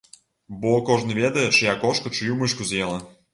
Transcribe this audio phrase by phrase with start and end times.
[0.61, 2.99] Бо кожны ведае, чыя кошка чыю мышку з'ела.